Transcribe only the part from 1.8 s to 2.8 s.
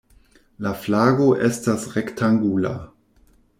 rektangula.